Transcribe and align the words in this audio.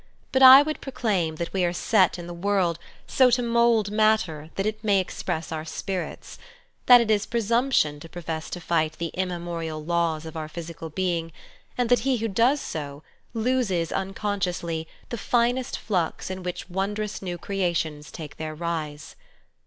But 0.31 0.41
I 0.41 0.63
would 0.63 0.81
proclaim 0.81 1.35
that 1.35 1.53
we 1.53 1.63
are 1.63 1.71
set 1.73 2.17
in 2.17 2.25
the 2.25 2.33
world 2.33 2.79
so 3.05 3.29
to 3.29 3.43
mould 3.43 3.91
matter 3.91 4.49
that 4.55 4.65
it 4.65 4.83
may 4.83 4.99
express 4.99 5.51
our 5.51 5.63
spirits; 5.63 6.39
that 6.87 6.99
it 7.01 7.11
is 7.11 7.27
presumption 7.27 7.99
to 7.99 8.09
pro 8.09 8.23
fess 8.23 8.49
to 8.49 8.59
fight 8.59 8.93
the 8.93 9.09
immemorial 9.13 9.85
laws 9.85 10.25
of 10.25 10.35
our 10.35 10.47
physical 10.49 10.89
being, 10.89 11.31
and 11.77 11.87
that 11.89 11.99
he 11.99 12.17
who 12.17 12.27
does 12.27 12.59
so 12.59 13.03
loses 13.35 13.91
unconsciously 13.91 14.87
the 15.09 15.19
finest 15.19 15.77
flux 15.77 16.31
in 16.31 16.41
which 16.41 16.67
wondrous 16.67 17.21
new 17.21 17.37
creations 17.37 18.09
take 18.09 18.37
their 18.37 18.55
rise. 18.55 19.15